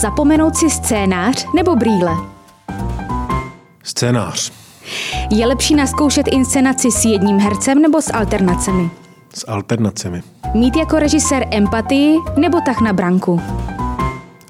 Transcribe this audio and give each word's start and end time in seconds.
Zapomenout 0.00 0.56
si 0.56 0.70
scénář 0.70 1.46
nebo 1.54 1.76
brýle? 1.76 2.12
Scénář. 3.82 4.52
Je 5.30 5.46
lepší 5.46 5.74
naskoušet 5.74 6.28
inscenaci 6.28 6.90
s 6.92 7.04
jedním 7.04 7.38
hercem 7.38 7.82
nebo 7.82 8.02
s 8.02 8.12
alternacemi? 8.12 8.90
S 9.34 9.48
alternacemi. 9.48 10.22
Mít 10.54 10.76
jako 10.76 10.98
režisér 10.98 11.46
empatii 11.50 12.16
nebo 12.36 12.60
tak 12.66 12.80
na 12.80 12.92
branku? 12.92 13.40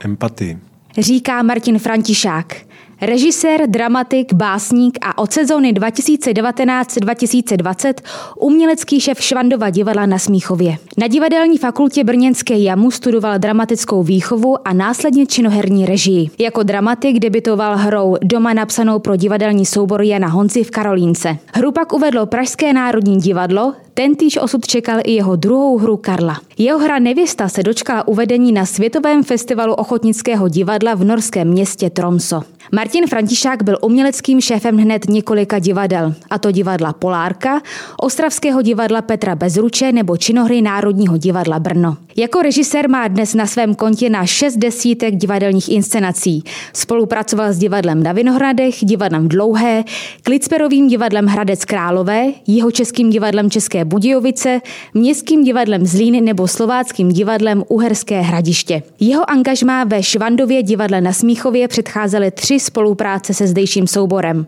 Empatii. 0.04 0.58
Říká 0.98 1.42
Martin 1.42 1.78
Františák. 1.78 2.56
Režisér, 3.00 3.60
dramatik, 3.66 4.32
básník 4.32 4.98
a 5.02 5.18
od 5.18 5.32
sezóny 5.32 5.72
2019-2020 5.72 7.94
umělecký 8.38 9.00
šéf 9.00 9.22
Švandova 9.22 9.70
divadla 9.70 10.06
na 10.06 10.18
Smíchově. 10.18 10.76
Na 10.98 11.06
divadelní 11.06 11.58
fakultě 11.58 12.04
Brněnské 12.04 12.58
JAMu 12.58 12.90
studoval 12.90 13.38
dramatickou 13.38 14.02
výchovu 14.02 14.68
a 14.68 14.72
následně 14.72 15.26
činoherní 15.26 15.86
režii. 15.86 16.30
Jako 16.38 16.62
dramatik 16.62 17.18
debitoval 17.18 17.76
hrou 17.76 18.16
Doma 18.22 18.52
napsanou 18.52 18.98
pro 18.98 19.16
divadelní 19.16 19.66
soubor 19.66 20.02
Jana 20.02 20.28
Honzi 20.28 20.64
v 20.64 20.70
Karolínce. 20.70 21.38
Hru 21.54 21.72
pak 21.72 21.92
uvedlo 21.92 22.26
Pražské 22.26 22.72
národní 22.72 23.16
divadlo, 23.16 23.74
Tentýž 23.98 24.36
osud 24.36 24.66
čekal 24.66 25.00
i 25.04 25.12
jeho 25.12 25.36
druhou 25.36 25.78
hru 25.78 25.96
Karla. 25.96 26.40
Jeho 26.58 26.78
hra 26.78 26.98
Nevěsta 26.98 27.48
se 27.48 27.62
dočkala 27.62 28.08
uvedení 28.08 28.52
na 28.52 28.66
Světovém 28.66 29.22
festivalu 29.22 29.74
ochotnického 29.74 30.48
divadla 30.48 30.94
v 30.94 31.04
norském 31.04 31.48
městě 31.48 31.90
Tromso. 31.90 32.42
Martin 32.74 33.06
Františák 33.06 33.62
byl 33.62 33.78
uměleckým 33.82 34.40
šéfem 34.40 34.76
hned 34.76 35.08
několika 35.08 35.58
divadel, 35.58 36.14
a 36.30 36.38
to 36.38 36.50
divadla 36.50 36.92
Polárka, 36.92 37.62
Ostravského 38.00 38.62
divadla 38.62 39.02
Petra 39.02 39.34
Bezruče 39.34 39.92
nebo 39.92 40.16
činohry 40.16 40.62
Národního 40.62 41.16
divadla 41.16 41.58
Brno. 41.58 41.96
Jako 42.16 42.42
režisér 42.42 42.90
má 42.90 43.08
dnes 43.08 43.34
na 43.34 43.46
svém 43.46 43.74
kontě 43.74 44.10
na 44.10 44.26
šest 44.26 44.56
desítek 44.56 45.16
divadelních 45.16 45.68
inscenací. 45.68 46.44
Spolupracoval 46.72 47.52
s 47.52 47.58
divadlem 47.58 48.02
na 48.02 48.12
Vinohradech, 48.12 48.74
divadlem 48.80 49.28
Dlouhé, 49.28 49.84
Klicperovým 50.22 50.88
divadlem 50.88 51.26
Hradec 51.26 51.64
Králové, 51.64 52.26
Jihočeským 52.46 53.10
divadlem 53.10 53.50
České 53.50 53.84
Budějovice, 53.88 54.60
Městským 54.94 55.44
divadlem 55.44 55.86
Zlín 55.86 56.24
nebo 56.24 56.48
Slováckým 56.48 57.08
divadlem 57.08 57.64
Uherské 57.68 58.20
hradiště. 58.20 58.82
Jeho 59.00 59.30
angažmá 59.30 59.84
ve 59.84 60.02
Švandově 60.02 60.62
divadle 60.62 61.00
na 61.00 61.12
Smíchově 61.12 61.68
předcházely 61.68 62.30
tři 62.30 62.60
spolupráce 62.60 63.34
se 63.34 63.46
zdejším 63.46 63.86
souborem. 63.86 64.46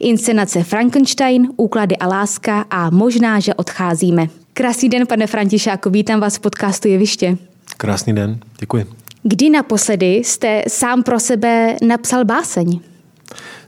Inscenace 0.00 0.62
Frankenstein, 0.62 1.48
Úklady 1.56 1.96
a 1.96 2.06
láska 2.06 2.64
a 2.70 2.90
Možná, 2.90 3.40
že 3.40 3.54
odcházíme. 3.54 4.26
Krásný 4.52 4.88
den, 4.88 5.06
pane 5.06 5.26
Františáku, 5.26 5.90
vítám 5.90 6.20
vás 6.20 6.36
v 6.36 6.40
podcastu 6.40 6.88
Jeviště. 6.88 7.38
Krásný 7.76 8.14
den, 8.14 8.38
děkuji. 8.60 8.86
Kdy 9.22 9.50
naposledy 9.50 10.14
jste 10.14 10.62
sám 10.68 11.02
pro 11.02 11.20
sebe 11.20 11.76
napsal 11.82 12.24
báseň? 12.24 12.80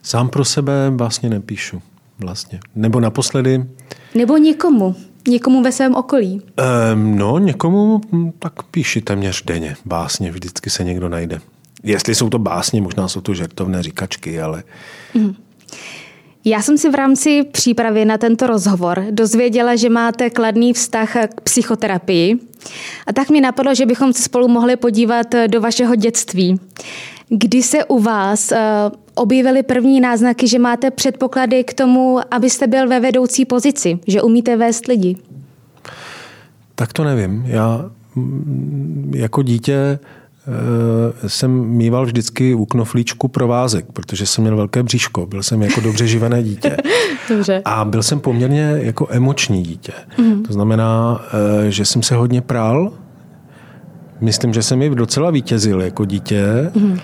Sám 0.02 0.28
pro 0.28 0.44
sebe 0.44 0.72
básně 0.90 1.30
nepíšu 1.30 1.82
vlastně. 2.18 2.60
Nebo 2.74 3.00
naposledy... 3.00 3.64
Nebo 4.14 4.36
někomu? 4.36 4.96
Někomu 5.28 5.62
ve 5.62 5.72
svém 5.72 5.94
okolí? 5.94 6.42
Um, 6.94 7.18
no, 7.18 7.38
někomu 7.38 8.00
tak 8.38 8.62
píši 8.62 9.00
téměř 9.00 9.42
denně 9.44 9.76
básně. 9.84 10.30
Vždycky 10.30 10.70
se 10.70 10.84
někdo 10.84 11.08
najde. 11.08 11.40
Jestli 11.82 12.14
jsou 12.14 12.30
to 12.30 12.38
básně, 12.38 12.82
možná 12.82 13.08
jsou 13.08 13.20
to 13.20 13.34
žertovné 13.34 13.82
říkačky, 13.82 14.40
ale... 14.40 14.62
Mm. 15.14 15.34
Já 16.44 16.62
jsem 16.62 16.78
si 16.78 16.90
v 16.90 16.94
rámci 16.94 17.42
přípravy 17.52 18.04
na 18.04 18.18
tento 18.18 18.46
rozhovor 18.46 19.04
dozvěděla, 19.10 19.76
že 19.76 19.88
máte 19.88 20.30
kladný 20.30 20.72
vztah 20.72 21.16
k 21.34 21.40
psychoterapii. 21.40 22.38
A 23.06 23.12
tak 23.12 23.30
mi 23.30 23.40
napadlo, 23.40 23.74
že 23.74 23.86
bychom 23.86 24.12
se 24.12 24.22
spolu 24.22 24.48
mohli 24.48 24.76
podívat 24.76 25.26
do 25.46 25.60
vašeho 25.60 25.94
dětství. 25.94 26.60
Kdy 27.34 27.62
se 27.62 27.84
u 27.84 27.98
vás 27.98 28.52
uh, 28.52 28.58
objevily 29.14 29.62
první 29.62 30.00
náznaky, 30.00 30.48
že 30.48 30.58
máte 30.58 30.90
předpoklady 30.90 31.64
k 31.64 31.74
tomu, 31.74 32.20
abyste 32.30 32.66
byl 32.66 32.88
ve 32.88 33.00
vedoucí 33.00 33.44
pozici, 33.44 33.98
že 34.06 34.22
umíte 34.22 34.56
vést 34.56 34.86
lidi? 34.86 35.16
Tak 36.74 36.92
to 36.92 37.04
nevím. 37.04 37.44
Já 37.46 37.90
mm, 38.14 39.12
jako 39.16 39.42
dítě 39.42 39.98
Eh, 40.46 41.28
jsem 41.28 41.50
mýval 41.64 42.06
vždycky 42.06 42.54
u 42.54 42.64
knoflíčku 42.64 43.28
provázek, 43.28 43.86
protože 43.92 44.26
jsem 44.26 44.42
měl 44.44 44.56
velké 44.56 44.82
bříško. 44.82 45.26
Byl 45.26 45.42
jsem 45.42 45.62
jako 45.62 45.80
dobře 45.80 46.06
živené 46.06 46.42
dítě. 46.42 46.76
Dobře. 47.28 47.62
A 47.64 47.84
byl 47.84 48.02
jsem 48.02 48.20
poměrně 48.20 48.74
jako 48.74 49.06
emoční 49.10 49.62
dítě. 49.62 49.92
Mm. 50.18 50.42
To 50.42 50.52
znamená, 50.52 51.20
eh, 51.66 51.70
že 51.70 51.84
jsem 51.84 52.02
se 52.02 52.14
hodně 52.14 52.40
prál. 52.40 52.92
Myslím, 54.20 54.52
že 54.52 54.62
jsem 54.62 54.82
i 54.82 54.90
docela 54.90 55.30
vítězil 55.30 55.82
jako 55.82 56.04
dítě. 56.04 56.70
Mm. 56.74 56.98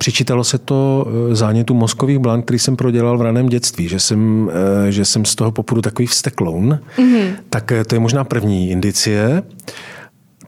Přičítalo 0.00 0.44
se 0.44 0.58
to 0.58 1.06
eh, 1.06 1.34
zánětu 1.34 1.74
mozkových 1.74 2.18
blan, 2.18 2.42
který 2.42 2.58
jsem 2.58 2.76
prodělal 2.76 3.18
v 3.18 3.22
raném 3.22 3.48
dětství, 3.48 3.88
že 3.88 4.00
jsem, 4.00 4.50
že 4.88 5.04
jsem 5.04 5.24
z 5.24 5.34
toho 5.34 5.50
popudu 5.52 5.82
takový 5.82 6.06
vstekloun. 6.06 6.78
Mm. 6.98 7.28
Tak 7.50 7.72
to 7.86 7.94
je 7.94 7.98
možná 7.98 8.24
první 8.24 8.70
indicie. 8.70 9.42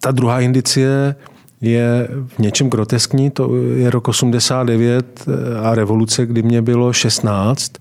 Ta 0.01 0.11
druhá 0.11 0.41
indicie 0.41 1.15
je 1.63 2.09
v 2.27 2.39
něčem 2.39 2.71
groteskní. 2.71 3.31
To 3.31 3.57
je 3.57 3.91
rok 3.91 4.09
89 4.09 5.25
eh, 5.29 5.59
a 5.59 5.75
revoluce, 5.75 6.27
kdy 6.27 6.43
mě 6.43 6.63
bylo 6.63 6.93
16 6.93 7.73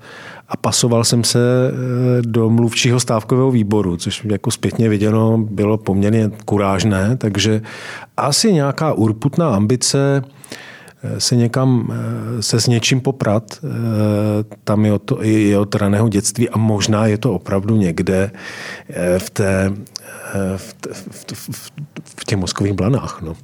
a 0.50 0.58
pasoval 0.58 1.04
jsem 1.04 1.24
se 1.24 1.40
eh, 1.40 2.22
do 2.22 2.50
mluvčího 2.50 3.00
stávkového 3.00 3.52
výboru, 3.52 3.98
což 3.98 4.26
jako 4.26 4.52
zpětně 4.52 4.90
viděno 4.90 5.38
bylo 5.38 5.78
poměrně 5.78 6.32
kurážné, 6.46 7.18
takže 7.18 7.62
asi 8.18 8.54
nějaká 8.54 8.94
urputná 8.94 9.56
ambice 9.56 10.24
eh, 10.26 10.62
se 11.18 11.36
někam, 11.36 11.94
se 12.40 12.62
s 12.62 12.68
něčím 12.68 13.02
poprat, 13.02 13.60
tam 14.64 14.86
je 14.86 14.94
od, 14.94 15.12
je 15.22 15.58
od 15.58 15.76
raného 15.76 16.10
dětství 16.10 16.50
a 16.50 16.58
možná 16.58 17.08
je 17.08 17.18
to 17.18 17.34
opravdu 17.34 17.76
někde 17.76 18.32
v 19.18 19.30
té 19.30 19.74
v, 20.58 20.76
v, 21.02 21.26
v, 21.34 21.72
v 22.18 22.26
těch 22.26 22.38
mozkových 22.38 22.74
blanách. 22.74 23.22
No. 23.22 23.36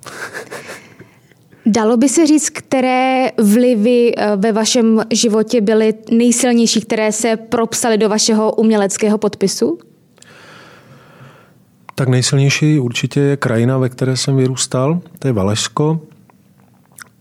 Dalo 1.65 1.97
by 1.97 2.09
se 2.09 2.27
říct, 2.27 2.49
které 2.49 3.31
vlivy 3.43 4.13
eh, 4.17 4.35
ve 4.35 4.51
vašem 4.51 5.01
životě 5.13 5.61
byly 5.61 5.93
nejsilnější, 6.11 6.81
které 6.81 7.11
se 7.11 7.35
propsaly 7.35 7.97
do 7.97 8.09
vašeho 8.09 8.53
uměleckého 8.53 9.17
podpisu? 9.17 9.77
Tak 11.95 12.09
nejsilnější 12.09 12.79
určitě 12.79 13.19
je 13.19 13.37
krajina, 13.37 13.77
ve 13.77 13.89
které 13.89 14.17
jsem 14.17 14.37
vyrůstal, 14.37 14.99
to 15.19 15.27
je 15.27 15.33
Valešsko. 15.33 15.99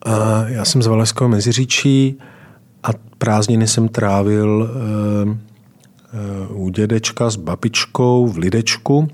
A 0.03 0.45
já 0.49 0.65
jsem 0.65 0.83
z 0.83 0.87
Valešského 0.87 1.29
Meziříčí 1.29 2.19
a 2.83 2.89
prázdniny 3.19 3.69
jsem 3.69 3.89
trávil 3.89 4.71
eh, 4.71 5.39
eh, 6.13 6.47
u 6.49 6.69
dědečka 6.69 7.31
s 7.31 7.37
babičkou 7.37 8.27
v 8.27 8.39
Lidečku 8.39 9.09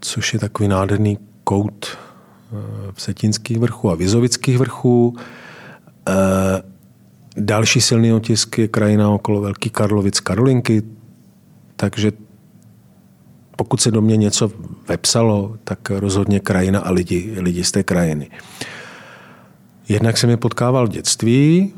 což 0.00 0.34
je 0.34 0.38
takový 0.40 0.68
nádherný 0.68 1.18
kout 1.44 1.86
eh, 1.86 2.56
v 2.92 3.02
Setinských 3.02 3.58
vrchů 3.58 3.90
a 3.90 3.94
Vizovických 3.94 4.58
vrchů. 4.58 5.16
Další 7.36 7.80
silný 7.80 8.12
otisk 8.12 8.58
je 8.58 8.68
krajina 8.68 9.10
okolo 9.10 9.40
Velký 9.40 9.70
Karlovic, 9.70 10.20
Karolinky, 10.20 10.82
takže 11.76 12.12
pokud 13.56 13.80
se 13.80 13.90
do 13.90 14.02
mě 14.02 14.16
něco 14.16 14.52
vepsalo, 14.88 15.56
tak 15.64 15.90
rozhodně 15.90 16.40
krajina 16.40 16.80
a 16.80 16.90
lidi, 16.90 17.34
lidi 17.38 17.64
z 17.64 17.72
té 17.72 17.82
krajiny. 17.82 18.30
Jednak 19.88 20.18
se 20.18 20.26
mi 20.26 20.36
potkával 20.36 20.86
v 20.86 20.90
dětství, 20.90 21.72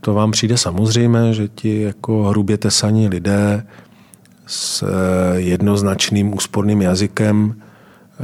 to 0.00 0.14
vám 0.14 0.30
přijde 0.30 0.58
samozřejmé, 0.58 1.34
že 1.34 1.48
ti 1.48 1.80
jako 1.80 2.22
hrubě 2.22 2.58
tesaní 2.58 3.08
lidé 3.08 3.66
s 4.46 4.82
eh, 4.82 5.40
jednoznačným 5.40 6.34
úsporným 6.34 6.82
jazykem 6.82 7.54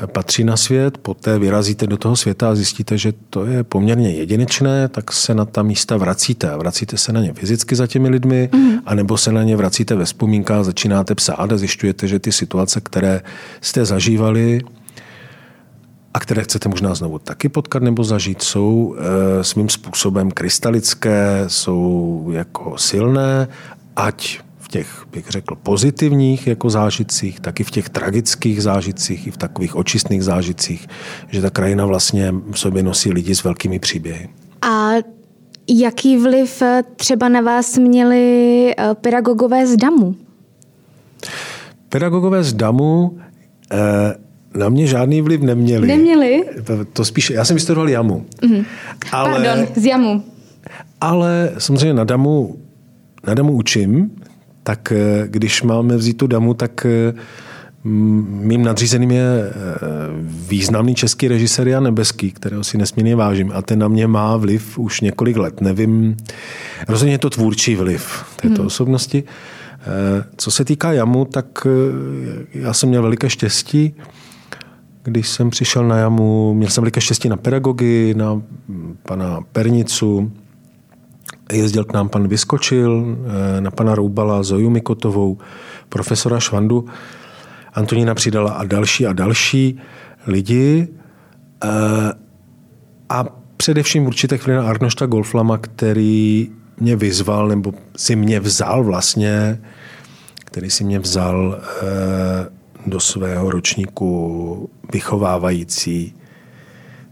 eh, 0.03 0.07
patří 0.07 0.45
na 0.45 0.57
svět, 0.57 0.99
poté 0.99 1.39
vyrazíte 1.39 1.87
do 1.87 1.97
toho 1.97 2.17
světa 2.17 2.51
a 2.51 2.55
zjistíte, 2.55 2.99
že 2.99 3.13
to 3.31 3.47
je 3.47 3.65
poměrně 3.65 4.11
jedinečné, 4.11 4.89
tak 4.89 5.13
se 5.13 5.35
na 5.35 5.45
ta 5.45 5.63
místa 5.63 5.97
vracíte. 5.97 6.51
A 6.51 6.57
vracíte 6.57 6.97
se 6.97 7.13
na 7.13 7.21
ně 7.21 7.33
fyzicky 7.33 7.77
za 7.77 7.87
těmi 7.87 8.09
lidmi, 8.09 8.49
mm. 8.53 8.79
anebo 8.87 9.17
se 9.17 9.33
na 9.33 9.43
ně 9.43 9.57
vracíte 9.57 9.95
ve 9.95 10.05
vzpomínkách, 10.05 10.65
začínáte 10.65 11.15
psát 11.15 11.53
a 11.53 11.57
zjišťujete, 11.57 12.09
že 12.09 12.19
ty 12.19 12.33
situace, 12.33 12.81
které 12.81 13.21
jste 13.61 13.85
zažívali, 13.85 14.61
a 16.17 16.21
které 16.21 16.43
chcete 16.43 16.69
možná 16.69 16.95
znovu 16.95 17.19
taky 17.19 17.49
potkat 17.49 17.83
nebo 17.83 18.05
zažít, 18.05 18.43
jsou 18.43 18.97
e, 18.99 19.45
svým 19.45 19.69
způsobem 19.69 20.31
krystalické, 20.31 21.45
jsou 21.47 22.29
jako 22.33 22.79
silné, 22.79 23.49
ať 23.97 24.41
v 24.59 24.69
těch, 24.69 25.07
bych 25.13 25.29
řekl, 25.29 25.57
pozitivních 25.63 26.47
jako 26.47 26.71
zážitcích, 26.71 27.41
tak 27.41 27.61
i 27.61 27.65
v 27.65 27.71
těch 27.71 27.89
tragických 27.89 28.63
zážitcích, 28.63 29.27
i 29.27 29.31
v 29.31 29.37
takových 29.37 29.77
očistných 29.77 30.25
zážitcích, 30.25 30.89
že 31.29 31.43
ta 31.43 31.51
krajina 31.51 31.87
vlastně 31.87 32.35
v 32.51 32.59
sobě 32.59 32.83
nosí 32.83 33.13
lidi 33.13 33.35
s 33.35 33.45
velkými 33.45 33.79
příběhy. 33.79 34.29
A 34.63 34.91
jaký 35.69 36.17
vliv 36.17 36.63
eh, 36.63 36.83
třeba 36.97 37.29
na 37.29 37.41
vás 37.41 37.79
měli 37.79 38.75
eh, 38.79 38.95
pedagogové 38.95 39.67
z 39.67 39.77
DAMu? 39.77 40.17
Pedagogové 41.89 42.45
z 42.45 42.53
DAMu 42.53 43.19
eh, 43.73 44.26
na 44.57 44.69
mě 44.69 44.87
žádný 44.87 45.23
vliv 45.23 45.41
neměli. 45.41 45.89
Neměli? 45.89 46.45
To, 46.65 46.85
to 46.85 47.05
spíš, 47.05 47.31
já 47.31 47.45
jsem 47.45 47.57
vystudoval 47.57 47.89
jamu. 47.89 48.27
Mm-hmm. 48.43 48.65
Ale, 49.13 49.31
Pardon, 49.31 49.67
z 49.77 49.85
jamu. 49.85 50.25
Ale 51.01 51.53
samozřejmě 51.59 51.95
na 51.95 52.05
damu, 52.05 52.57
na 53.27 53.35
damu 53.35 53.53
učím, 53.53 54.11
tak 54.67 54.93
eh, 54.93 55.29
když 55.29 55.63
máme 55.63 55.97
vzít 55.97 56.17
tu 56.17 56.27
damu, 56.27 56.55
tak 56.55 56.87
eh, 56.87 57.15
mým 57.85 58.65
nadřízeným 58.65 59.11
je 59.11 59.23
eh, 59.23 59.53
významný 60.49 60.95
český 60.95 61.29
režisér 61.29 61.69
Jan 61.69 61.85
Nebeský, 61.85 62.31
kterého 62.31 62.65
si 62.65 62.79
nesmírně 62.79 63.17
vážím 63.17 63.53
a 63.55 63.63
ten 63.63 63.79
na 63.79 63.89
mě 63.89 64.07
má 64.07 64.37
vliv 64.37 64.79
už 64.79 65.01
několik 65.01 65.37
let. 65.37 65.61
Nevím, 65.61 66.17
rozhodně 66.89 67.15
je 67.15 67.19
to 67.19 67.31
tvůrčí 67.31 67.77
vliv 67.77 68.25
této 68.37 68.55
hmm. 68.55 68.67
osobnosti. 68.67 69.25
Co 70.37 70.51
se 70.51 70.65
týká 70.65 70.93
jamu, 70.93 71.25
tak 71.25 71.67
já 72.55 72.73
jsem 72.73 72.89
měl 72.89 73.03
veliké 73.03 73.31
štěstí. 73.31 73.95
Když 75.07 75.29
jsem 75.29 75.51
přišel 75.51 75.89
na 75.89 75.97
jamu, 75.97 76.55
měl 76.55 76.71
jsem 76.71 76.83
veliké 76.83 77.01
štěstí 77.01 77.29
na 77.29 77.37
pedagogy, 77.37 78.15
na 78.15 78.43
pana 79.03 79.41
Pernicu, 79.53 80.33
jezdil 81.53 81.85
k 81.85 81.93
nám 81.93 82.09
pan 82.09 82.29
Vyskočil, 82.29 83.17
na 83.61 83.71
pana 83.71 83.95
Roubala, 83.95 84.43
Zoju 84.43 84.71
Mikotovou, 84.71 85.39
profesora 85.89 86.41
Švandu. 86.41 86.87
Antonína 87.75 88.15
přidala 88.15 88.53
a 88.53 88.65
další 88.65 89.07
a 89.07 89.13
další 89.13 89.79
lidi. 90.27 90.89
Eh, 91.65 92.13
a 93.09 93.25
především 93.57 94.07
určitě 94.07 94.39
chvíli 94.39 94.59
na 94.59 94.69
Arnošta 94.69 95.07
Golflama, 95.07 95.59
který 95.59 96.51
mě 96.81 96.97
vyzval, 96.97 97.49
nebo 97.49 97.73
si 97.97 98.17
mě 98.17 98.41
vzal 98.41 98.85
vlastně, 98.85 99.61
který 100.35 100.71
si 100.71 100.85
mě 100.85 100.99
vzal 100.99 101.61
eh, 101.83 102.56
do 102.87 103.01
svého 103.01 103.51
ročníku 103.51 104.71
vychovávající 104.93 106.15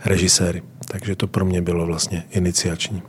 režiséry. 0.05 0.62
Takže 0.88 1.17
to 1.17 1.26
pro 1.26 1.44
mě 1.44 1.62
bylo 1.62 1.87
vlastně 1.87 2.25
iniciační. 2.31 3.03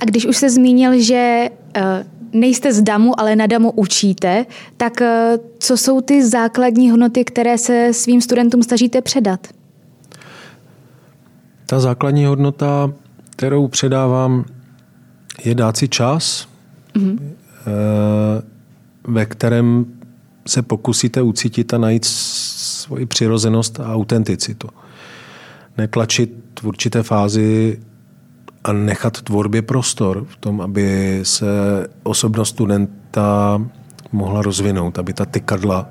A 0.00 0.04
když 0.04 0.26
už 0.26 0.36
se 0.36 0.50
zmínil, 0.50 1.00
že 1.00 1.48
eh, 1.74 2.06
nejste 2.32 2.72
z 2.72 2.82
DAMu, 2.82 3.20
ale 3.20 3.36
na 3.36 3.46
DAMu 3.46 3.70
učíte, 3.70 4.46
tak 4.76 5.02
eh, 5.02 5.38
co 5.58 5.76
jsou 5.76 6.00
ty 6.00 6.26
základní 6.26 6.90
hodnoty, 6.90 7.24
které 7.24 7.58
se 7.58 7.88
svým 7.92 8.20
studentům 8.20 8.62
snažíte 8.62 9.02
předat? 9.02 9.46
Ta 11.66 11.80
základní 11.80 12.24
hodnota, 12.24 12.92
kterou 13.30 13.68
předávám, 13.68 14.44
je 15.44 15.54
dát 15.54 15.76
si 15.76 15.88
čas, 15.88 16.48
mm-hmm. 16.94 17.18
ve 19.04 19.26
kterém 19.26 19.86
se 20.46 20.62
pokusíte 20.62 21.22
ucítit 21.22 21.74
a 21.74 21.78
najít 21.78 22.04
svoji 22.04 23.06
přirozenost 23.06 23.80
a 23.80 23.94
autenticitu. 23.94 24.68
Netlačit 25.78 26.60
v 26.62 26.64
určité 26.64 27.02
fázi 27.02 27.78
a 28.64 28.72
nechat 28.72 29.22
tvorbě 29.22 29.62
prostor 29.62 30.26
v 30.28 30.36
tom, 30.36 30.60
aby 30.60 31.20
se 31.22 31.46
osobnost 32.02 32.48
studenta 32.48 33.60
mohla 34.12 34.42
rozvinout, 34.42 34.98
aby 34.98 35.12
ta 35.12 35.24
tykadla, 35.24 35.88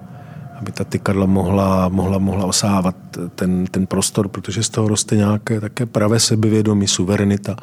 aby 0.60 0.72
ta 0.72 0.84
tykadla 0.84 1.26
mohla, 1.26 1.90
mohla, 1.90 2.18
mohla 2.18 2.46
osávat 2.46 2.96
ten, 3.36 3.66
ten 3.66 3.88
prostor, 3.88 4.28
protože 4.28 4.64
z 4.64 4.70
toho 4.70 4.88
roste 4.88 5.16
nějaké 5.16 5.62
také 5.62 5.86
pravé 5.86 6.20
sebevědomí, 6.20 6.88
suverenita, 6.88 7.56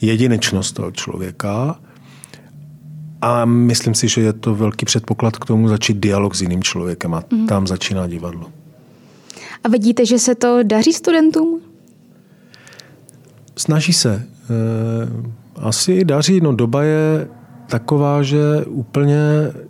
jedinečnost 0.00 0.74
toho 0.74 0.90
člověka. 0.90 1.78
A 3.22 3.44
myslím 3.44 3.94
si, 3.94 4.08
že 4.08 4.20
je 4.20 4.32
to 4.32 4.54
velký 4.54 4.86
předpoklad 4.86 5.36
k 5.36 5.44
tomu 5.44 5.68
začít 5.68 5.96
dialog 5.96 6.34
s 6.34 6.42
jiným 6.42 6.62
člověkem 6.62 7.14
a 7.14 7.22
mm. 7.32 7.46
tam 7.46 7.66
začíná 7.66 8.06
divadlo. 8.06 8.46
A 9.64 9.68
vidíte, 9.68 10.06
že 10.06 10.18
se 10.18 10.34
to 10.34 10.58
daří 10.62 10.92
studentům? 10.92 11.60
Snaží 13.56 13.92
se. 13.92 14.26
Eh, 14.50 15.08
asi 15.56 15.92
i 15.92 16.04
daří. 16.04 16.40
No 16.40 16.52
doba 16.52 16.82
je 16.82 17.28
taková, 17.66 18.22
že 18.22 18.38
úplně 18.66 19.18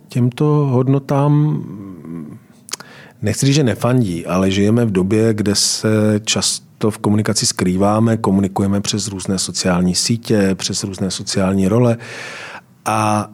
těmto 0.07 0.45
hodnotám 0.45 1.63
nechci 3.21 3.45
říct, 3.45 3.55
že 3.55 3.63
nefandí, 3.63 4.25
ale 4.25 4.51
žijeme 4.51 4.85
v 4.85 4.91
době, 4.91 5.33
kde 5.33 5.55
se 5.55 5.89
často 6.23 6.91
v 6.91 6.97
komunikaci 6.97 7.45
skrýváme, 7.45 8.17
komunikujeme 8.17 8.81
přes 8.81 9.07
různé 9.07 9.39
sociální 9.39 9.95
sítě, 9.95 10.55
přes 10.55 10.83
různé 10.83 11.11
sociální 11.11 11.67
role 11.67 11.97
a 12.85 13.29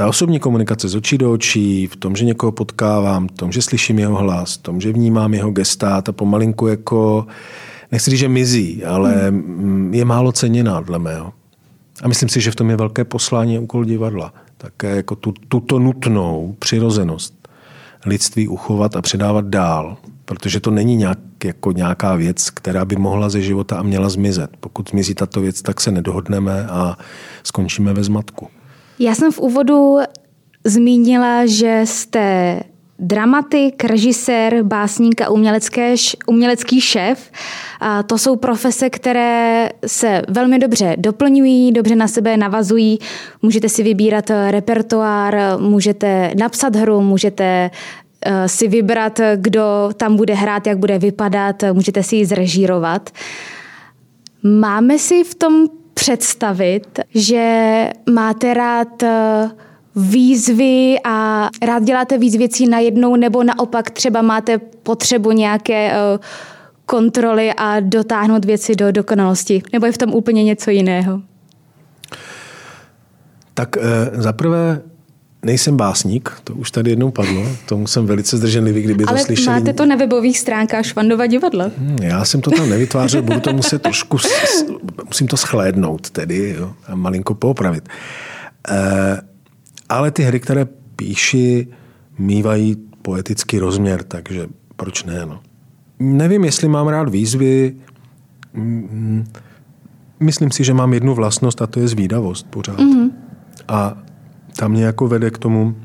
ta 0.00 0.08
osobní 0.08 0.38
komunikace 0.38 0.88
z 0.88 0.94
očí 0.94 1.18
do 1.18 1.32
očí, 1.32 1.86
v 1.86 1.96
tom, 1.96 2.16
že 2.16 2.24
někoho 2.24 2.52
potkávám, 2.52 3.28
v 3.28 3.32
tom, 3.32 3.52
že 3.52 3.62
slyším 3.62 3.98
jeho 3.98 4.16
hlas, 4.16 4.54
v 4.54 4.62
tom, 4.62 4.80
že 4.80 4.92
vnímám 4.92 5.34
jeho 5.34 5.50
gestát 5.50 6.08
a 6.08 6.12
pomalinku 6.12 6.66
jako 6.66 7.26
nechci 7.92 8.10
říct, 8.10 8.20
že 8.20 8.28
mizí, 8.28 8.84
ale 8.84 9.30
hmm. 9.30 9.94
je 9.94 10.04
málo 10.04 10.32
ceněná 10.32 10.80
dle 10.80 10.98
mého. 10.98 11.32
A 12.02 12.08
myslím 12.08 12.28
si, 12.28 12.40
že 12.40 12.50
v 12.50 12.54
tom 12.54 12.70
je 12.70 12.76
velké 12.76 13.04
poslání 13.04 13.58
úkol 13.58 13.84
divadla. 13.84 14.34
Také 14.58 14.96
jako 14.96 15.16
tu, 15.16 15.32
tuto 15.48 15.78
nutnou 15.78 16.56
přirozenost 16.58 17.48
lidství 18.06 18.48
uchovat 18.48 18.96
a 18.96 19.02
předávat 19.02 19.44
dál. 19.44 19.96
Protože 20.24 20.60
to 20.60 20.70
není 20.70 20.96
nějak, 20.96 21.18
jako 21.44 21.72
nějaká 21.72 22.14
věc, 22.14 22.50
která 22.50 22.84
by 22.84 22.96
mohla 22.96 23.28
ze 23.28 23.42
života 23.42 23.78
a 23.78 23.82
měla 23.82 24.08
zmizet. 24.08 24.50
Pokud 24.60 24.90
zmizí 24.90 25.14
tato 25.14 25.40
věc, 25.40 25.62
tak 25.62 25.80
se 25.80 25.90
nedohodneme 25.90 26.66
a 26.66 26.98
skončíme 27.42 27.92
ve 27.92 28.04
zmatku. 28.04 28.48
Já 29.02 29.14
jsem 29.14 29.32
v 29.32 29.38
úvodu 29.38 29.98
zmínila, 30.64 31.46
že 31.46 31.80
jste 31.84 32.60
dramatik, 32.98 33.84
režisér, 33.84 34.62
básník 34.62 35.20
a 35.20 35.30
umělecké, 35.30 35.94
umělecký 36.26 36.80
šéf. 36.80 37.30
A 37.80 38.02
to 38.02 38.18
jsou 38.18 38.36
profese, 38.36 38.90
které 38.90 39.68
se 39.86 40.22
velmi 40.28 40.58
dobře 40.58 40.96
doplňují, 40.98 41.72
dobře 41.72 41.96
na 41.96 42.08
sebe 42.08 42.36
navazují. 42.36 42.98
Můžete 43.42 43.68
si 43.68 43.82
vybírat 43.82 44.30
repertoár, 44.50 45.60
můžete 45.60 46.32
napsat 46.38 46.76
hru, 46.76 47.00
můžete 47.00 47.70
eh, 48.26 48.48
si 48.48 48.68
vybrat, 48.68 49.20
kdo 49.36 49.90
tam 49.96 50.16
bude 50.16 50.34
hrát, 50.34 50.66
jak 50.66 50.78
bude 50.78 50.98
vypadat, 50.98 51.62
můžete 51.72 52.02
si 52.02 52.16
ji 52.16 52.26
zrežírovat. 52.26 53.10
Máme 54.42 54.98
si 54.98 55.24
v 55.24 55.34
tom 55.34 55.79
představit, 56.00 56.98
že 57.14 57.90
máte 58.10 58.54
rád 58.54 59.02
eh, 59.02 59.50
výzvy 59.96 60.96
a 61.04 61.48
rád 61.66 61.82
děláte 61.82 62.18
víc 62.18 62.36
věcí 62.36 62.68
najednou, 62.68 63.16
nebo 63.16 63.44
naopak 63.44 63.90
třeba 63.90 64.22
máte 64.22 64.58
potřebu 64.58 65.32
nějaké 65.32 65.92
eh, 65.92 66.18
kontroly 66.86 67.52
a 67.56 67.80
dotáhnout 67.80 68.44
věci 68.44 68.76
do 68.76 68.92
dokonalosti? 68.92 69.62
Nebo 69.72 69.86
je 69.86 69.92
v 69.92 69.98
tom 69.98 70.14
úplně 70.14 70.44
něco 70.44 70.70
jiného? 70.70 71.20
Tak 73.54 73.76
e, 73.76 73.80
zaprvé 74.12 74.82
nejsem 75.44 75.76
básník, 75.76 76.32
to 76.44 76.54
už 76.54 76.70
tady 76.70 76.90
jednou 76.90 77.10
padlo, 77.10 77.46
tomu 77.68 77.86
jsem 77.86 78.06
velice 78.06 78.36
zdrženlivý, 78.36 78.82
kdyby 78.82 79.04
Ale 79.04 79.18
to 79.18 79.24
slyšeli. 79.24 79.48
Ale 79.48 79.60
máte 79.60 79.72
to 79.72 79.86
na 79.86 79.96
webových 79.96 80.38
stránkách 80.38 80.86
Švandova 80.86 81.26
divadla. 81.26 81.70
Hmm, 81.78 81.96
já 82.02 82.24
jsem 82.24 82.40
to 82.40 82.50
tam 82.50 82.70
nevytvářel, 82.70 83.22
budu 83.22 83.40
to 83.40 83.52
muset 83.52 83.82
trošku, 83.82 84.16
musím 85.06 85.26
to 85.26 85.36
schlédnout 85.36 86.10
tedy 86.10 86.54
jo, 86.58 86.72
a 86.86 86.94
malinko 86.94 87.34
poopravit. 87.34 87.88
E, 88.68 89.20
ale 89.88 90.10
ty 90.10 90.22
hry, 90.22 90.40
které 90.40 90.66
píši, 90.96 91.68
mývají 92.18 92.76
poetický 93.02 93.58
rozměr, 93.58 94.02
takže 94.02 94.46
proč 94.76 95.04
ne? 95.04 95.26
No. 95.26 95.40
Nevím, 95.98 96.44
jestli 96.44 96.68
mám 96.68 96.88
rád 96.88 97.08
výzvy. 97.08 97.76
Mm, 98.54 99.24
myslím 100.20 100.50
si, 100.50 100.64
že 100.64 100.74
mám 100.74 100.94
jednu 100.94 101.14
vlastnost 101.14 101.62
a 101.62 101.66
to 101.66 101.80
je 101.80 101.88
zvídavost 101.88 102.46
pořád. 102.50 102.78
Mm-hmm. 102.78 103.10
A 103.68 103.96
ta 104.56 104.68
mě 104.68 104.84
jako 104.84 105.08
vede 105.08 105.30
k 105.30 105.38
tomu 105.38 105.76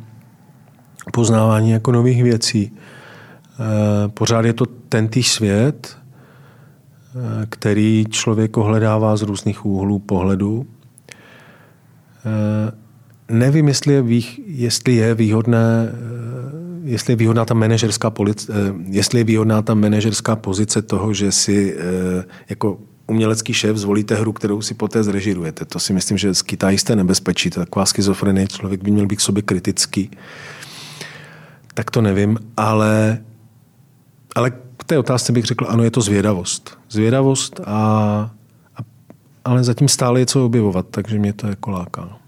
poznávání 1.14 1.72
jako 1.72 1.92
nových 1.92 2.24
věcí. 2.24 2.72
E, 2.72 4.08
pořád 4.08 4.46
je 4.46 4.54
to 4.54 4.66
tentýž 4.66 5.32
svět, 5.32 5.98
e, 5.98 7.46
který 7.50 8.06
člověk 8.10 8.58
ohledává 8.58 9.18
z 9.18 9.22
různých 9.22 9.66
úhlů 9.66 10.00
pohledu. 10.00 10.66
E, 12.26 12.72
nevím, 13.34 13.68
jestli 13.68 13.94
je, 13.94 14.04
jestli 14.46 14.96
je 14.96 15.16
výhodné, 15.16 15.92
jestli 16.84 17.14
je 17.14 17.18
výhodná 17.18 17.46
ta 17.46 17.54
manažerská 17.54 18.10
polic, 18.10 18.50
jestli 18.86 19.20
je 19.20 19.24
výhodná 19.24 19.62
ta 19.62 19.74
manažerská 19.74 20.36
pozice 20.36 20.82
toho, 20.82 21.14
že 21.14 21.32
si 21.32 21.78
jako 22.50 22.78
umělecký 23.08 23.54
šéf 23.54 23.78
zvolíte 23.78 24.16
hru, 24.16 24.34
kterou 24.34 24.62
si 24.62 24.74
poté 24.74 25.04
zrežirujete. 25.04 25.66
To 25.66 25.80
si 25.80 25.94
myslím, 25.94 26.18
že 26.18 26.34
skýtá 26.34 26.70
jisté 26.70 26.96
nebezpečí. 26.96 27.50
To 27.50 27.60
je 27.60 27.66
taková 27.66 27.86
schizofrenie, 27.86 28.48
člověk 28.48 28.84
by 28.84 28.92
měl 28.92 29.06
být 29.06 29.16
k 29.16 29.22
sobě 29.22 29.44
kritický. 29.44 30.12
Tak 31.74 31.92
to 31.92 32.02
nevím, 32.02 32.40
ale, 32.58 33.20
ale 34.36 34.52
k 34.78 34.84
té 34.86 34.98
otázce 34.98 35.32
bych 35.32 35.46
řekl, 35.46 35.66
ano, 35.70 35.84
je 35.84 35.92
to 35.92 36.02
zvědavost. 36.02 36.78
Zvědavost 36.90 37.60
a, 37.60 37.66
a 38.76 38.82
ale 39.46 39.64
zatím 39.64 39.88
stále 39.88 40.20
je 40.20 40.26
co 40.26 40.46
objevovat, 40.46 40.86
takže 40.92 41.20
mě 41.20 41.34
to 41.34 41.48
jako 41.48 41.72
láká. 41.72 42.25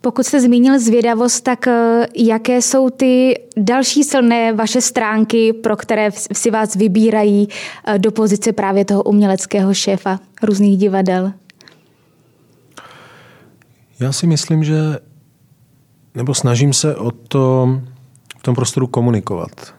Pokud 0.00 0.26
jste 0.26 0.40
zmínil 0.40 0.78
zvědavost, 0.80 1.44
tak 1.44 1.66
eh, 1.66 2.06
jaké 2.16 2.62
jsou 2.62 2.90
ty 2.90 3.34
další 3.56 4.04
silné 4.04 4.52
vaše 4.52 4.80
stránky, 4.80 5.52
pro 5.52 5.76
které 5.76 6.10
si 6.32 6.50
vás 6.50 6.74
vybírají 6.74 7.48
eh, 7.84 7.98
do 7.98 8.12
pozice 8.12 8.52
právě 8.52 8.84
toho 8.84 9.02
uměleckého 9.02 9.74
šéfa 9.74 10.20
různých 10.42 10.78
divadel? 10.78 11.32
Já 14.00 14.12
si 14.12 14.26
myslím, 14.26 14.64
že 14.64 14.98
nebo 16.14 16.34
snažím 16.34 16.72
se 16.72 16.96
o 16.96 17.10
to 17.10 17.68
v 18.38 18.42
tom 18.42 18.54
prostoru 18.54 18.86
komunikovat. 18.86 19.74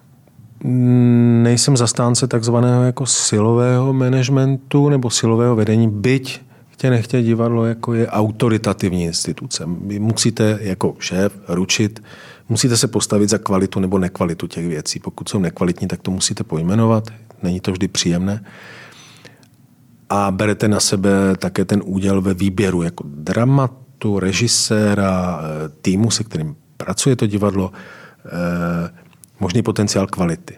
Nejsem 1.43 1.77
zastánce 1.77 2.27
takzvaného 2.27 2.83
jako 2.83 3.05
silového 3.05 3.93
managementu 3.93 4.89
nebo 4.89 5.09
silového 5.09 5.55
vedení, 5.55 5.89
byť 5.89 6.41
chtě 6.79 6.89
nechtě 6.89 7.21
divadlo 7.21 7.65
jako 7.65 7.93
je 7.93 8.07
autoritativní 8.07 9.03
instituce. 9.03 9.63
Vy 9.85 9.99
musíte 9.99 10.59
jako 10.61 10.95
šéf 10.99 11.33
ručit, 11.47 12.03
musíte 12.49 12.77
se 12.77 12.87
postavit 12.87 13.29
za 13.29 13.37
kvalitu 13.37 13.79
nebo 13.79 13.99
nekvalitu 13.99 14.47
těch 14.47 14.67
věcí. 14.67 14.99
Pokud 14.99 15.29
jsou 15.29 15.39
nekvalitní, 15.39 15.87
tak 15.87 16.01
to 16.01 16.11
musíte 16.11 16.43
pojmenovat. 16.43 17.03
Není 17.43 17.59
to 17.59 17.71
vždy 17.71 17.87
příjemné. 17.87 18.45
A 20.09 20.31
berete 20.31 20.67
na 20.67 20.79
sebe 20.79 21.09
také 21.39 21.65
ten 21.65 21.81
úděl 21.85 22.21
ve 22.21 22.33
výběru 22.33 22.81
jako 22.83 23.03
dramatu, 23.07 24.19
režiséra, 24.19 25.41
eh, 25.41 25.69
týmu, 25.81 26.11
se 26.11 26.23
kterým 26.23 26.55
pracuje 26.77 27.15
to 27.15 27.27
divadlo, 27.27 27.71
eh, 28.25 28.89
možný 29.39 29.61
potenciál 29.61 30.07
kvality. 30.07 30.57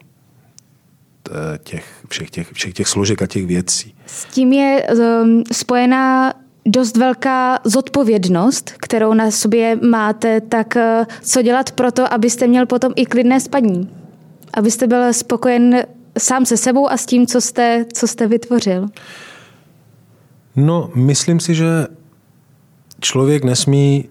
Eh, 1.33 1.57
těch, 1.63 1.85
všech, 2.07 2.29
těch, 2.29 2.51
všech 2.51 2.73
těch 2.73 2.87
složek 2.87 3.21
a 3.21 3.27
těch 3.27 3.45
věcí. 3.45 3.95
S 4.05 4.25
tím 4.25 4.53
je 4.53 4.87
um, 5.23 5.43
spojená 5.51 6.33
dost 6.65 6.97
velká 6.97 7.59
zodpovědnost, 7.63 8.73
kterou 8.77 9.13
na 9.13 9.31
sobě 9.31 9.75
máte, 9.75 10.41
tak 10.41 10.75
uh, 10.75 11.05
co 11.21 11.41
dělat 11.41 11.71
pro 11.71 11.91
to, 11.91 12.13
abyste 12.13 12.47
měl 12.47 12.65
potom 12.65 12.93
i 12.95 13.05
klidné 13.05 13.39
spaní? 13.39 13.89
Abyste 14.53 14.87
byl 14.87 15.13
spokojen 15.13 15.83
sám 16.17 16.45
se 16.45 16.57
sebou 16.57 16.91
a 16.91 16.97
s 16.97 17.05
tím, 17.05 17.27
co 17.27 17.41
jste, 17.41 17.85
co 17.93 18.07
jste 18.07 18.27
vytvořil? 18.27 18.87
No, 20.55 20.91
myslím 20.95 21.39
si, 21.39 21.55
že 21.55 21.87
člověk 22.99 23.43
nesmí 23.43 24.09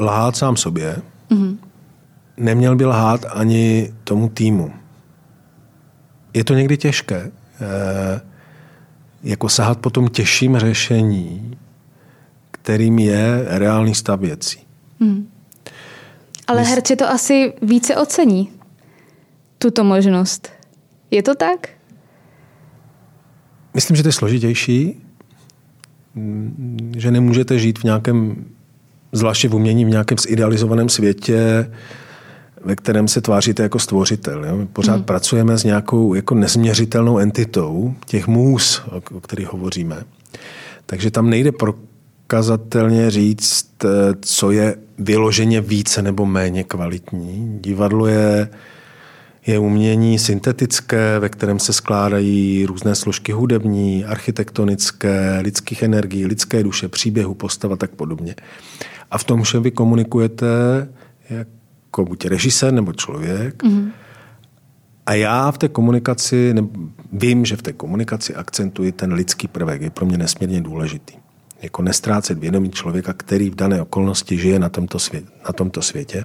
lhát 0.00 0.36
sám 0.36 0.56
sobě. 0.56 0.96
Mm-hmm. 1.30 1.56
Neměl 2.36 2.76
by 2.76 2.84
lhát 2.84 3.24
ani 3.30 3.92
tomu 4.04 4.28
týmu 4.28 4.72
je 6.36 6.44
to 6.44 6.54
někdy 6.54 6.76
těžké. 6.76 7.30
Eh, 7.60 8.20
jako 9.22 9.48
sahat 9.48 9.78
po 9.78 9.90
tom 9.90 10.08
těžším 10.08 10.58
řešení, 10.58 11.58
kterým 12.50 12.98
je 12.98 13.44
reálný 13.46 13.94
stav 13.94 14.20
věcí. 14.20 14.60
Hmm. 15.00 15.28
Ale 16.46 16.60
Mys... 16.60 16.68
herci 16.68 16.96
to 16.96 17.10
asi 17.10 17.52
více 17.62 17.96
ocení, 17.96 18.50
tuto 19.58 19.84
možnost. 19.84 20.48
Je 21.10 21.22
to 21.22 21.34
tak? 21.34 21.68
Myslím, 23.74 23.96
že 23.96 24.02
to 24.02 24.08
je 24.08 24.12
složitější, 24.12 25.02
že 26.96 27.10
nemůžete 27.10 27.58
žít 27.58 27.78
v 27.78 27.84
nějakém, 27.84 28.44
zvláště 29.12 29.48
v 29.48 29.54
umění, 29.54 29.84
v 29.84 29.88
nějakém 29.88 30.18
zidealizovaném 30.18 30.88
světě, 30.88 31.70
ve 32.64 32.76
kterém 32.76 33.08
se 33.08 33.20
tváříte 33.20 33.62
jako 33.62 33.78
stvořitel. 33.78 34.44
Jo? 34.44 34.56
My 34.56 34.66
pořád 34.66 34.94
hmm. 34.94 35.04
pracujeme 35.04 35.58
s 35.58 35.64
nějakou 35.64 36.14
jako 36.14 36.34
nezměřitelnou 36.34 37.18
entitou 37.18 37.94
těch 38.06 38.26
můz, 38.26 38.82
o, 38.90 39.16
o 39.16 39.20
kterých 39.20 39.52
hovoříme. 39.52 40.04
Takže 40.86 41.10
tam 41.10 41.30
nejde 41.30 41.52
prokazatelně 41.52 43.10
říct, 43.10 43.84
eh, 43.84 43.88
co 44.20 44.50
je 44.50 44.76
vyloženě 44.98 45.60
více 45.60 46.02
nebo 46.02 46.26
méně 46.26 46.64
kvalitní. 46.64 47.58
Divadlo 47.60 48.06
je, 48.06 48.48
je 49.46 49.58
umění 49.58 50.18
syntetické, 50.18 51.18
ve 51.18 51.28
kterém 51.28 51.58
se 51.58 51.72
skládají 51.72 52.66
různé 52.66 52.94
složky 52.94 53.32
hudební, 53.32 54.04
architektonické, 54.04 55.38
lidských 55.40 55.82
energií, 55.82 56.26
lidské 56.26 56.62
duše, 56.62 56.88
příběhu, 56.88 57.34
postava 57.34 57.74
a 57.74 57.76
tak 57.76 57.90
podobně. 57.90 58.34
A 59.10 59.18
v 59.18 59.24
tom 59.24 59.42
všem 59.42 59.62
vy 59.62 59.70
komunikujete 59.70 60.46
jak 61.30 61.48
jako 61.96 62.08
buď 62.08 62.24
režisér 62.26 62.72
nebo 62.72 62.92
člověk. 62.92 63.62
Mm-hmm. 63.62 63.90
A 65.06 65.14
já 65.14 65.50
v 65.50 65.58
té 65.58 65.68
komunikaci, 65.68 66.54
ne, 66.54 66.62
vím, 67.12 67.44
že 67.44 67.56
v 67.56 67.62
té 67.62 67.72
komunikaci 67.72 68.34
akcentuji 68.34 68.92
ten 68.92 69.12
lidský 69.12 69.48
prvek, 69.48 69.82
je 69.82 69.90
pro 69.90 70.06
mě 70.06 70.18
nesmírně 70.18 70.60
důležitý. 70.60 71.14
Jako 71.62 71.82
nestrácet 71.82 72.38
vědomí 72.38 72.70
člověka, 72.70 73.12
který 73.12 73.50
v 73.50 73.54
dané 73.54 73.82
okolnosti 73.82 74.38
žije 74.38 74.58
na 74.58 74.68
tomto, 74.68 74.98
svět, 74.98 75.24
na 75.46 75.52
tomto 75.52 75.82
světě 75.82 76.24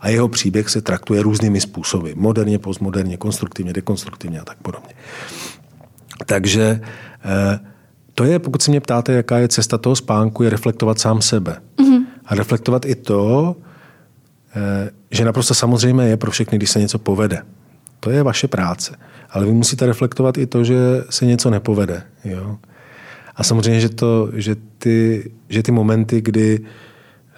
a 0.00 0.08
jeho 0.08 0.28
příběh 0.28 0.68
se 0.68 0.80
traktuje 0.80 1.22
různými 1.22 1.60
způsoby. 1.60 2.10
Moderně, 2.14 2.58
postmoderně, 2.58 3.16
konstruktivně, 3.16 3.72
dekonstruktivně 3.72 4.40
a 4.40 4.44
tak 4.44 4.58
podobně. 4.58 4.94
Takže 6.26 6.80
eh, 7.24 7.60
to 8.14 8.24
je, 8.24 8.38
pokud 8.38 8.62
se 8.62 8.70
mě 8.70 8.80
ptáte, 8.80 9.12
jaká 9.12 9.38
je 9.38 9.48
cesta 9.48 9.78
toho 9.78 9.96
spánku, 9.96 10.42
je 10.42 10.50
reflektovat 10.50 10.98
sám 10.98 11.22
sebe. 11.22 11.56
Mm-hmm. 11.78 12.02
A 12.26 12.34
reflektovat 12.34 12.84
i 12.84 12.94
to, 12.94 13.56
Eh, 14.56 14.90
že 15.12 15.24
naprosto 15.24 15.54
samozřejmé 15.54 16.08
je 16.08 16.16
pro 16.16 16.30
všechny, 16.30 16.58
když 16.58 16.70
se 16.70 16.80
něco 16.80 16.98
povede. 16.98 17.42
To 18.00 18.10
je 18.10 18.22
vaše 18.22 18.48
práce. 18.48 18.96
Ale 19.30 19.46
vy 19.46 19.52
musíte 19.52 19.86
reflektovat 19.86 20.38
i 20.38 20.46
to, 20.46 20.64
že 20.64 20.76
se 21.10 21.26
něco 21.26 21.50
nepovede. 21.50 22.02
Jo? 22.24 22.58
A 23.36 23.44
samozřejmě, 23.44 23.80
že, 23.80 23.88
to, 23.88 24.30
že, 24.34 24.56
ty, 24.78 25.30
že 25.48 25.62
ty 25.62 25.72
momenty, 25.72 26.20
kdy 26.20 26.60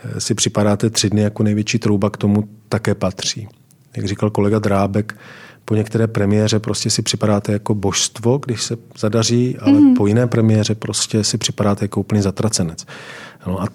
eh, 0.04 0.20
si 0.20 0.34
připadáte 0.34 0.90
tři 0.90 1.10
dny 1.10 1.22
jako 1.22 1.42
největší 1.42 1.78
trouba, 1.78 2.10
k 2.10 2.16
tomu 2.16 2.48
také 2.68 2.94
patří. 2.94 3.48
Jak 3.96 4.06
říkal 4.06 4.30
kolega 4.30 4.58
Drábek, 4.58 5.16
po 5.64 5.74
některé 5.74 6.06
premiéře 6.06 6.58
prostě 6.58 6.90
si 6.90 7.02
připadáte 7.02 7.52
jako 7.52 7.74
božstvo, 7.74 8.38
když 8.38 8.62
se 8.62 8.76
zadaří, 8.98 9.58
ale 9.58 9.72
mm-hmm. 9.72 9.96
po 9.96 10.06
jiné 10.06 10.26
premiéře 10.26 10.74
prostě 10.74 11.24
si 11.24 11.38
připadáte 11.38 11.84
jako 11.84 12.00
úplný 12.00 12.22
zatracenec. 12.22 12.86
No 13.46 13.62
a 13.62 13.68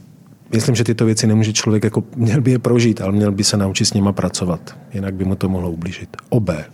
myslím, 0.53 0.75
že 0.75 0.83
tyto 0.83 1.05
věci 1.05 1.27
nemůže 1.27 1.53
člověk, 1.53 1.83
jako 1.83 2.03
měl 2.15 2.41
by 2.41 2.51
je 2.51 2.59
prožít, 2.59 3.01
ale 3.01 3.11
měl 3.11 3.31
by 3.31 3.43
se 3.43 3.57
naučit 3.57 3.85
s 3.85 3.93
nima 3.93 4.11
pracovat. 4.11 4.75
Jinak 4.93 5.13
by 5.13 5.25
mu 5.25 5.35
to 5.35 5.49
mohlo 5.49 5.71
ublížit. 5.71 6.17
Obé. 6.29 6.65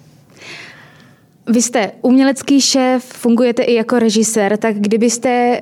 Vy 1.48 1.62
jste 1.62 1.91
umělecký 2.01 2.62
šéf, 2.62 3.03
fungujete 3.03 3.63
i 3.63 3.74
jako 3.74 4.00
režisér, 4.00 4.58
tak 4.58 4.75
kdybyste 4.75 5.62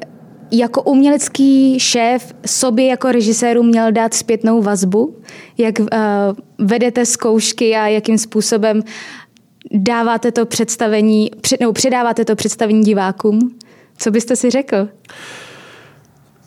jako 0.51 0.81
umělecký 0.81 1.79
šéf 1.79 2.35
sobě 2.45 2.85
jako 2.85 3.11
režiséru 3.11 3.63
měl 3.63 3.91
dát 3.91 4.13
zpětnou 4.13 4.61
vazbu, 4.61 5.17
jak 5.57 5.79
uh, 5.79 5.87
vedete 6.57 7.05
zkoušky 7.05 7.75
a 7.75 7.87
jakým 7.87 8.17
způsobem 8.17 8.81
dáváte 9.71 10.31
to 10.31 10.45
představení, 10.45 11.31
před, 11.41 11.59
nebo 11.59 11.73
předáváte 11.73 12.25
to 12.25 12.35
představení 12.35 12.81
divákům, 12.81 13.55
co 13.97 14.11
byste 14.11 14.35
si 14.35 14.49
řekl? 14.49 14.75
Uh, 14.75 14.87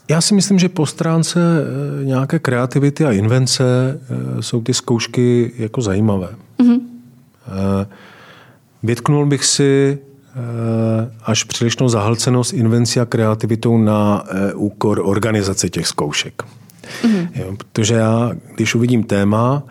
já 0.08 0.20
si 0.20 0.34
myslím, 0.34 0.58
že 0.58 0.68
po 0.68 0.86
stránce 0.86 1.40
eh, 1.40 2.04
nějaké 2.04 2.38
kreativity 2.38 3.04
a 3.04 3.12
invence 3.12 3.64
eh, 3.68 4.42
jsou 4.42 4.62
ty 4.62 4.74
zkoušky 4.74 5.52
jako 5.58 5.80
zajímavé. 5.80 6.28
Mm-hmm. 6.58 6.80
Vytknul 8.82 9.26
bych 9.26 9.44
si 9.44 9.98
až 11.24 11.44
přílišnou 11.44 11.88
zahlcenost 11.88 12.52
invencí 12.52 13.00
a 13.00 13.06
kreativitou 13.06 13.78
na 13.78 14.24
úkor 14.54 15.00
organizace 15.04 15.68
těch 15.68 15.86
zkoušek. 15.86 16.42
Mm-hmm. 16.42 17.28
Jo, 17.34 17.56
protože 17.56 17.94
já, 17.94 18.32
když 18.54 18.74
uvidím 18.74 19.04
téma, 19.04 19.62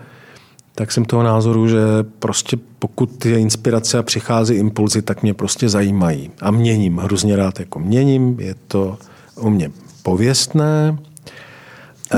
tak 0.76 0.92
jsem 0.92 1.06
toho 1.06 1.24
názoru, 1.24 1.68
že 1.68 1.80
prostě 2.20 2.58
pokud 2.80 3.26
je 3.26 3.40
inspirace 3.40 3.98
a 3.98 4.04
přichází 4.04 4.56
impulzy, 4.56 5.02
tak 5.02 5.24
mě 5.24 5.34
prostě 5.34 5.70
zajímají. 5.70 6.32
A 6.42 6.52
měním, 6.52 6.98
hrozně 6.98 7.36
rád 7.36 7.60
jako 7.60 7.80
měním, 7.80 8.40
je 8.40 8.56
to 8.68 8.98
u 9.36 9.50
mě 9.50 9.72
pověstné. 10.06 10.98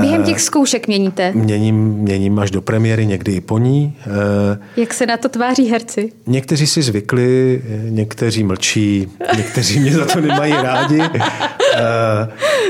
Během 0.00 0.24
těch 0.24 0.40
zkoušek 0.40 0.88
měníte? 0.88 1.32
Měním, 1.32 1.76
měním 1.76 2.38
až 2.38 2.50
do 2.50 2.62
premiéry, 2.62 3.06
někdy 3.06 3.32
i 3.32 3.40
po 3.40 3.58
ní. 3.58 3.96
Jak 4.76 4.94
se 4.94 5.06
na 5.06 5.16
to 5.16 5.28
tváří 5.28 5.66
herci? 5.66 6.12
Někteří 6.26 6.66
si 6.66 6.82
zvykli, 6.82 7.62
někteří 7.88 8.44
mlčí, 8.44 9.08
někteří 9.36 9.80
mě 9.80 9.92
za 9.92 10.04
to 10.04 10.20
nemají 10.20 10.52
rádi. 10.52 11.02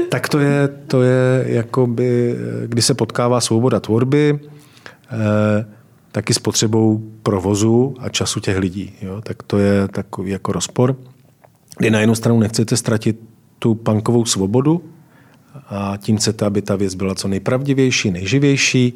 Tak 0.08 0.28
to 0.28 0.38
je, 0.38 0.68
to 0.86 1.02
je 1.02 1.44
jakoby, 1.46 2.34
kdy 2.66 2.82
se 2.82 2.94
potkává 2.94 3.40
svoboda 3.40 3.80
tvorby, 3.80 4.38
taky 6.12 6.34
s 6.34 6.38
potřebou 6.38 7.02
provozu 7.22 7.94
a 8.00 8.08
času 8.08 8.40
těch 8.40 8.58
lidí. 8.58 8.92
Jo? 9.02 9.20
Tak 9.22 9.42
to 9.42 9.58
je 9.58 9.88
takový 9.88 10.30
jako 10.30 10.52
rozpor, 10.52 10.96
kdy 11.78 11.90
na 11.90 12.00
jednu 12.00 12.14
stranu 12.14 12.40
nechcete 12.40 12.76
ztratit 12.76 13.20
tu 13.58 13.74
pankovou 13.74 14.24
svobodu, 14.24 14.82
a 15.68 15.96
tím 15.96 16.16
chcete, 16.16 16.46
aby 16.46 16.62
ta 16.62 16.76
věc 16.76 16.94
byla 16.94 17.14
co 17.14 17.28
nejpravdivější, 17.28 18.10
nejživější. 18.10 18.94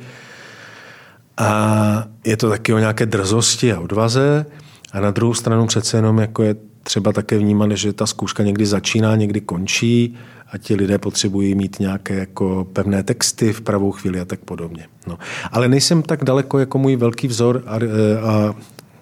A 1.39 2.09
je 2.25 2.37
to 2.37 2.49
taky 2.51 2.73
o 2.73 2.79
nějaké 2.79 3.07
drzosti 3.07 3.73
a 3.73 3.81
odvaze. 3.81 4.47
A 4.93 5.01
na 5.01 5.11
druhou 5.11 5.35
stranu 5.35 5.67
přece 5.67 5.99
jenom 5.99 6.19
jako 6.19 6.43
je 6.43 6.55
třeba 6.83 7.13
také 7.13 7.39
vnímat, 7.39 7.71
že 7.71 7.93
ta 7.93 8.07
zkouška 8.07 8.43
někdy 8.43 8.67
začíná, 8.67 9.17
někdy 9.17 9.41
končí. 9.41 10.17
a 10.53 10.59
ti 10.59 10.75
lidé 10.75 10.99
potřebují 10.99 11.55
mít 11.55 11.81
nějaké 11.81 12.15
jako 12.15 12.67
pevné 12.73 13.03
texty 13.03 13.53
v 13.53 13.61
pravou 13.61 13.91
chvíli 13.93 14.21
a 14.21 14.25
tak 14.25 14.41
podobně. 14.41 14.87
No. 15.07 15.19
Ale 15.53 15.69
nejsem 15.69 16.03
tak 16.03 16.25
daleko 16.25 16.59
jako 16.59 16.79
můj 16.79 16.97
velký 16.97 17.29
vzor 17.29 17.63
a, 17.67 17.77
a 17.77 18.55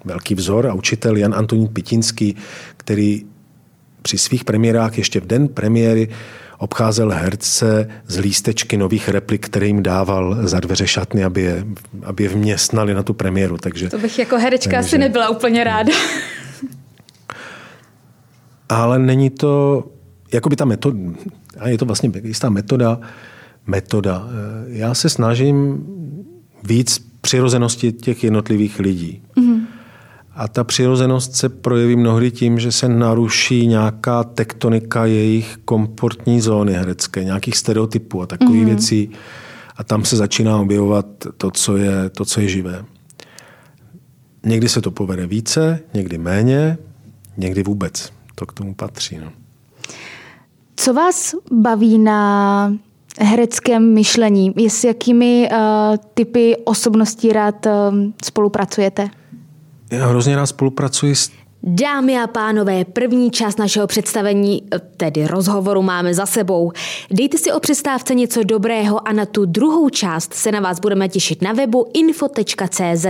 velký 0.05 0.35
vzor 0.35 0.67
a 0.67 0.75
učitel 0.75 1.17
Jan 1.17 1.35
Antonín 1.35 1.69
Pitinský, 1.69 2.37
který 2.77 3.25
při 4.03 4.19
svých 4.19 4.45
premiérách 4.45 4.99
ještě 4.99 5.21
v 5.21 5.27
den 5.27 5.49
premiéry 5.49 6.09
obcházel 6.61 7.11
herce 7.11 7.91
z 8.07 8.19
lístečky 8.19 8.77
nových 8.77 9.09
replik, 9.09 9.47
které 9.47 9.67
jim 9.67 9.83
dával 9.83 10.37
za 10.43 10.61
dveře 10.61 10.87
šatny, 10.87 11.25
aby 11.25 11.43
je, 11.43 11.65
aby 12.03 12.23
je 12.23 12.29
vměstnali 12.29 12.95
na 12.95 13.03
tu 13.03 13.15
premiéru. 13.15 13.59
Takže, 13.59 13.91
to 13.91 13.99
bych 13.99 14.19
jako 14.19 14.39
herečka 14.39 14.71
takže, 14.71 14.87
asi 14.87 14.99
nebyla 14.99 15.29
úplně 15.29 15.65
ráda. 15.65 15.93
Ale 18.69 18.99
není 18.99 19.31
to, 19.31 19.85
jako 20.33 20.49
by 20.49 20.57
ta 20.57 20.65
metoda, 20.65 20.99
a 21.59 21.69
je 21.69 21.79
to 21.79 21.85
vlastně 21.85 22.13
jistá 22.23 22.51
metoda, 22.51 23.01
metoda. 23.67 24.29
Já 24.67 24.95
se 24.95 25.09
snažím 25.09 25.87
víc 26.63 27.11
přirozenosti 27.21 27.93
těch 27.93 28.25
jednotlivých 28.25 28.79
lidí. 28.79 29.23
A 30.41 30.49
ta 30.49 30.65
přirozenost 30.65 31.37
se 31.37 31.49
projeví 31.49 31.97
mnohdy 31.97 32.31
tím, 32.31 32.59
že 32.59 32.73
se 32.73 32.89
naruší 32.89 33.67
nějaká 33.67 34.25
tektonika 34.25 35.05
jejich 35.05 35.59
komfortní 35.65 36.41
zóny 36.41 36.73
herecké, 36.73 37.25
nějakých 37.25 37.57
stereotypů 37.57 38.23
a 38.23 38.27
takových 38.27 38.63
mm-hmm. 38.63 38.67
věcí. 38.67 39.11
A 39.77 39.85
tam 39.85 40.05
se 40.05 40.17
začíná 40.17 40.59
objevovat 40.59 41.07
to 41.37 41.51
co, 41.51 41.77
je, 41.77 42.11
to, 42.11 42.25
co 42.25 42.41
je 42.41 42.49
živé. 42.49 42.85
Někdy 44.45 44.69
se 44.69 44.81
to 44.81 44.91
povede 44.91 45.27
více, 45.27 45.81
někdy 45.95 46.19
méně, 46.19 46.79
někdy 47.37 47.63
vůbec. 47.63 48.13
To 48.35 48.47
k 48.47 48.53
tomu 48.53 48.75
patří. 48.75 49.19
No. 49.19 49.33
Co 50.77 50.95
vás 50.95 51.35
baví 51.53 51.99
na 51.99 52.73
hereckém 53.21 53.95
myšlení? 53.95 54.55
S 54.69 54.85
jakými 54.85 55.49
uh, 55.53 55.59
typy 56.15 56.57
osobností 56.65 57.33
rád 57.33 57.67
uh, 57.67 57.73
spolupracujete? 58.25 59.20
Já 59.91 60.07
hrozně 60.07 60.37
rád 60.37 60.47
spolupracuji 60.47 61.15
s 61.15 61.31
Dámy 61.63 62.19
a 62.19 62.27
pánové, 62.27 62.85
první 62.85 63.31
část 63.31 63.59
našeho 63.59 63.87
představení, 63.87 64.63
tedy 64.97 65.27
rozhovoru, 65.27 65.83
máme 65.83 66.15
za 66.15 66.27
sebou. 66.27 66.73
Dejte 67.11 67.39
si 67.39 67.53
o 67.53 67.61
přestávce 67.61 68.15
něco 68.15 68.43
dobrého 68.45 69.09
a 69.09 69.13
na 69.13 69.27
tu 69.27 69.45
druhou 69.45 69.89
část 69.89 70.35
se 70.35 70.53
na 70.53 70.61
vás 70.61 70.81
budeme 70.81 71.09
těšit 71.09 71.43
na 71.43 71.53
webu 71.53 71.87
info.cz. 71.95 73.07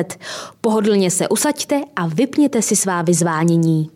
Pohodlně 0.60 1.10
se 1.10 1.28
usaďte 1.28 1.80
a 1.96 2.06
vypněte 2.06 2.62
si 2.62 2.76
svá 2.76 3.02
vyzvánění. 3.02 3.90